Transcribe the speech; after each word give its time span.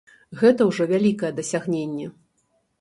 Гэта 0.39 0.67
ўжо 0.69 0.87
вялікае 0.93 1.31
дасягненне! 1.43 2.11